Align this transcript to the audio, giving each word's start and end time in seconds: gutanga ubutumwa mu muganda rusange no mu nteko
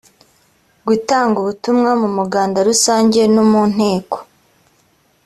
gutanga 0.87 1.35
ubutumwa 1.39 1.91
mu 2.01 2.09
muganda 2.17 2.57
rusange 2.69 3.21
no 3.33 3.43
mu 3.51 3.63
nteko 3.73 4.17